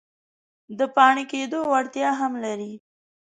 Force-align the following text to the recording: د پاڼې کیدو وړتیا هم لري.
د 0.77 0.79
پاڼې 0.95 1.23
کیدو 1.31 1.59
وړتیا 1.71 2.09
هم 2.19 2.33
لري. 2.45 2.73